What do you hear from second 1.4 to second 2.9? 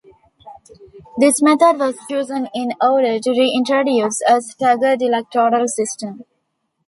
method was chosen in